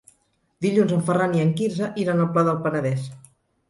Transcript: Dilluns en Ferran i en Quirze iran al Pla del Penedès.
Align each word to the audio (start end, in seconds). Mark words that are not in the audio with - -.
Dilluns 0.65 0.95
en 0.95 1.05
Ferran 1.11 1.37
i 1.37 1.43
en 1.45 1.53
Quirze 1.61 1.93
iran 2.07 2.27
al 2.27 2.35
Pla 2.35 2.49
del 2.53 2.63
Penedès. 2.69 3.11